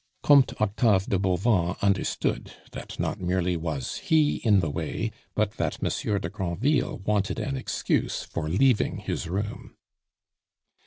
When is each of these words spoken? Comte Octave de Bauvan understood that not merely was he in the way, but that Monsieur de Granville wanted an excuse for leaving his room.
Comte 0.23 0.59
Octave 0.59 1.05
de 1.05 1.19
Bauvan 1.19 1.75
understood 1.83 2.53
that 2.71 2.99
not 2.99 3.21
merely 3.21 3.55
was 3.55 3.97
he 3.97 4.37
in 4.37 4.59
the 4.59 4.71
way, 4.71 5.11
but 5.35 5.51
that 5.57 5.79
Monsieur 5.79 6.17
de 6.17 6.27
Granville 6.27 6.97
wanted 7.05 7.37
an 7.37 7.55
excuse 7.55 8.23
for 8.23 8.49
leaving 8.49 8.97
his 8.97 9.29
room. 9.29 9.75